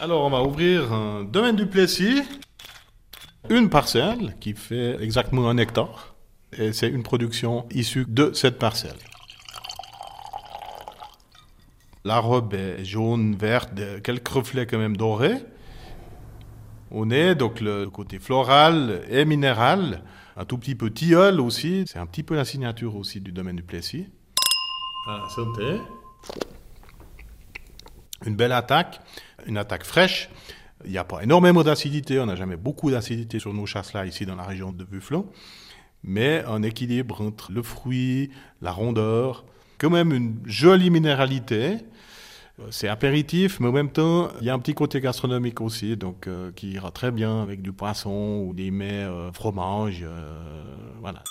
Alors, 0.00 0.24
on 0.24 0.30
va 0.30 0.42
ouvrir 0.42 0.92
un 0.92 1.24
domaine 1.24 1.56
du 1.56 1.66
Plessis. 1.66 2.22
Une 3.48 3.68
parcelle 3.68 4.36
qui 4.40 4.54
fait 4.54 5.02
exactement 5.02 5.48
un 5.48 5.56
hectare. 5.56 6.14
Et 6.56 6.72
c'est 6.72 6.88
une 6.88 7.02
production 7.02 7.66
issue 7.70 8.04
de 8.06 8.32
cette 8.32 8.58
parcelle. 8.58 8.96
La 12.04 12.18
robe 12.18 12.54
est 12.54 12.84
jaune, 12.84 13.34
verte, 13.34 13.70
quelques 14.02 14.28
reflets 14.28 14.66
quand 14.66 14.78
même 14.78 14.96
dorés. 14.96 15.38
On 16.90 17.10
est 17.10 17.34
donc 17.34 17.60
le 17.60 17.88
côté 17.88 18.18
floral 18.18 19.02
et 19.08 19.24
minéral, 19.24 20.02
un 20.36 20.44
tout 20.44 20.58
petit 20.58 20.74
peu 20.74 20.90
tilleul 20.90 21.40
aussi. 21.40 21.84
C'est 21.86 21.98
un 21.98 22.06
petit 22.06 22.22
peu 22.22 22.36
la 22.36 22.44
signature 22.44 22.94
aussi 22.96 23.20
du 23.20 23.32
domaine 23.32 23.56
du 23.56 23.62
Plessis. 23.62 24.06
Voilà, 25.06 25.28
santé. 25.30 25.80
Une 28.26 28.36
belle 28.36 28.52
attaque, 28.52 29.00
une 29.46 29.58
attaque 29.58 29.84
fraîche. 29.84 30.30
Il 30.84 30.90
n'y 30.90 30.98
a 30.98 31.04
pas 31.04 31.22
énormément 31.22 31.62
d'acidité, 31.62 32.20
on 32.20 32.26
n'a 32.26 32.36
jamais 32.36 32.56
beaucoup 32.56 32.90
d'acidité 32.90 33.38
sur 33.38 33.54
nos 33.54 33.66
chasses 33.66 33.92
là, 33.94 34.04
ici 34.04 34.26
dans 34.26 34.36
la 34.36 34.42
région 34.42 34.72
de 34.72 34.84
Bufflon, 34.84 35.26
mais 36.02 36.44
un 36.46 36.62
équilibre 36.62 37.22
entre 37.22 37.52
le 37.52 37.62
fruit, 37.62 38.30
la 38.60 38.70
rondeur, 38.70 39.44
quand 39.78 39.90
même 39.90 40.12
une 40.12 40.36
jolie 40.44 40.90
minéralité. 40.90 41.78
C'est 42.70 42.86
apéritif, 42.86 43.58
mais 43.58 43.66
en 43.66 43.72
même 43.72 43.90
temps, 43.90 44.28
il 44.40 44.46
y 44.46 44.50
a 44.50 44.54
un 44.54 44.60
petit 44.60 44.74
côté 44.74 45.00
gastronomique 45.00 45.60
aussi, 45.60 45.96
donc 45.96 46.28
euh, 46.28 46.52
qui 46.52 46.70
ira 46.70 46.92
très 46.92 47.10
bien 47.10 47.42
avec 47.42 47.62
du 47.62 47.72
poisson 47.72 48.44
ou 48.46 48.54
des 48.54 48.70
mets 48.70 49.02
euh, 49.02 49.32
fromage, 49.32 50.04
euh, 50.04 50.62
voilà. 51.00 51.24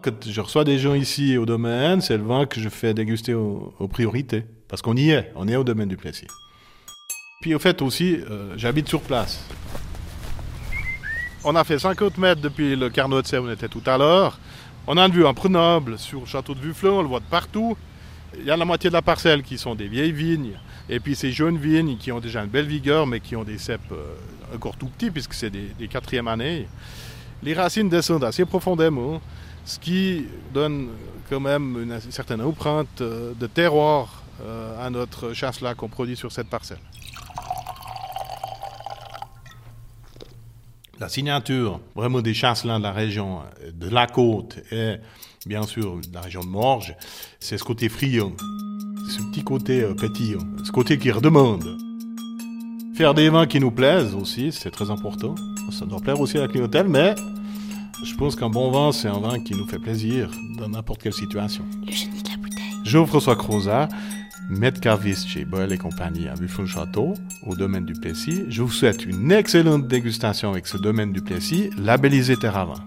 Quand 0.00 0.12
je 0.24 0.40
reçois 0.40 0.62
des 0.62 0.78
gens 0.78 0.94
ici 0.94 1.36
au 1.36 1.44
domaine, 1.44 2.00
c'est 2.00 2.16
le 2.16 2.22
vin 2.22 2.46
que 2.46 2.60
je 2.60 2.68
fais 2.68 2.94
déguster 2.94 3.34
aux, 3.34 3.88
priorités. 3.90 4.44
Parce 4.68 4.80
qu'on 4.80 4.96
y 4.96 5.10
est, 5.10 5.32
on 5.34 5.48
est 5.48 5.56
au 5.56 5.64
domaine 5.64 5.88
du 5.88 5.96
Plessis. 5.96 6.28
Puis 7.40 7.54
au 7.54 7.58
fait 7.58 7.82
aussi, 7.82 8.16
euh, 8.30 8.54
j'habite 8.56 8.88
sur 8.88 9.00
place. 9.00 9.44
On 11.42 11.56
a 11.56 11.64
fait 11.64 11.80
50 11.80 12.16
mètres 12.18 12.40
depuis 12.40 12.76
le 12.76 12.90
Carnot 12.90 13.22
de 13.22 13.26
Sèvres 13.26 13.46
où 13.46 13.48
on 13.48 13.52
était 13.52 13.68
tout 13.68 13.82
à 13.86 13.98
l'heure. 13.98 14.38
On 14.86 14.96
a 14.96 15.04
une 15.04 15.12
vue 15.12 15.26
imprenable 15.26 15.98
sur 15.98 16.20
le 16.20 16.26
château 16.26 16.54
de 16.54 16.60
Vufflon, 16.60 16.98
on 16.98 17.02
le 17.02 17.08
voit 17.08 17.20
de 17.20 17.24
partout. 17.24 17.76
Il 18.38 18.44
y 18.44 18.50
a 18.50 18.56
la 18.56 18.64
moitié 18.64 18.90
de 18.90 18.94
la 18.94 19.02
parcelle 19.02 19.42
qui 19.42 19.58
sont 19.58 19.74
des 19.74 19.88
vieilles 19.88 20.12
vignes, 20.12 20.58
et 20.88 21.00
puis 21.00 21.16
ces 21.16 21.32
jeunes 21.32 21.58
vignes 21.58 21.96
qui 21.96 22.12
ont 22.12 22.20
déjà 22.20 22.42
une 22.42 22.50
belle 22.50 22.66
vigueur, 22.66 23.06
mais 23.06 23.20
qui 23.20 23.34
ont 23.34 23.44
des 23.44 23.58
cèpes 23.58 23.80
euh, 23.92 24.54
encore 24.54 24.76
tout 24.76 24.86
petits, 24.86 25.10
puisque 25.10 25.34
c'est 25.34 25.50
des, 25.50 25.70
des 25.78 25.88
quatrièmes 25.88 26.28
années. 26.28 26.68
Les 27.42 27.54
racines 27.54 27.88
descendent 27.88 28.24
assez 28.24 28.44
profondément 28.44 29.20
ce 29.68 29.78
qui 29.78 30.24
donne 30.54 30.88
quand 31.28 31.40
même 31.40 31.76
une 31.82 32.00
certaine 32.10 32.40
empreinte 32.40 33.02
euh, 33.02 33.34
de 33.34 33.46
terroir 33.46 34.22
euh, 34.40 34.86
à 34.86 34.88
notre 34.88 35.34
chasse-là 35.34 35.74
qu'on 35.74 35.88
produit 35.88 36.16
sur 36.16 36.32
cette 36.32 36.48
parcelle. 36.48 36.78
La 40.98 41.10
signature 41.10 41.80
vraiment 41.94 42.22
des 42.22 42.32
chasses-là 42.32 42.78
de 42.78 42.82
la 42.82 42.92
région 42.92 43.40
de 43.72 43.88
la 43.90 44.06
côte 44.06 44.58
et 44.72 44.96
bien 45.44 45.62
sûr 45.64 45.96
de 45.96 46.14
la 46.14 46.22
région 46.22 46.40
de 46.40 46.48
Morges, 46.48 46.96
c'est 47.38 47.58
ce 47.58 47.62
côté 47.62 47.90
friand, 47.90 48.32
ce 49.10 49.22
petit 49.30 49.44
côté 49.44 49.82
euh, 49.82 49.94
pétillant, 49.94 50.40
ce 50.64 50.72
côté 50.72 50.96
qui 50.98 51.10
redemande. 51.10 51.76
Faire 52.96 53.12
des 53.12 53.28
vins 53.28 53.46
qui 53.46 53.60
nous 53.60 53.70
plaisent 53.70 54.14
aussi, 54.14 54.50
c'est 54.50 54.70
très 54.70 54.90
important. 54.90 55.34
Ça 55.70 55.84
doit 55.84 56.00
plaire 56.00 56.18
aussi 56.18 56.38
à 56.38 56.40
la 56.40 56.48
clientèle, 56.48 56.88
mais 56.88 57.14
je 58.04 58.14
pense 58.14 58.36
qu'un 58.36 58.50
bon 58.50 58.70
vin, 58.70 58.92
c'est 58.92 59.08
un 59.08 59.18
vin 59.18 59.40
qui 59.40 59.54
nous 59.54 59.66
fait 59.66 59.78
plaisir 59.78 60.30
dans 60.56 60.68
n'importe 60.68 61.02
quelle 61.02 61.12
situation. 61.12 61.64
Le 61.86 61.92
génie 61.92 62.22
de 62.22 62.28
la 62.28 62.36
bouteille. 62.36 62.74
Jean-François 62.84 63.36
Crozat, 63.36 63.88
maître 64.48 64.80
caviste 64.80 65.26
chez 65.26 65.44
Boel 65.44 65.72
et 65.72 65.78
compagnie 65.78 66.28
à 66.28 66.34
Buffon-Château, 66.34 67.14
au 67.46 67.56
domaine 67.56 67.84
du 67.84 67.94
Plessis. 67.94 68.44
Je 68.48 68.62
vous 68.62 68.70
souhaite 68.70 69.04
une 69.04 69.32
excellente 69.32 69.88
dégustation 69.88 70.50
avec 70.50 70.66
ce 70.66 70.76
domaine 70.76 71.12
du 71.12 71.20
Plessis, 71.20 71.70
labellisé 71.76 72.36
Terravin. 72.36 72.82